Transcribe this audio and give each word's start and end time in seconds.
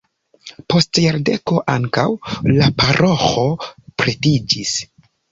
Post 0.71 0.99
jardeko 1.01 1.59
ankaŭ 1.73 2.05
la 2.53 2.69
paroĥo 2.83 3.43
pretiĝis. 4.03 4.73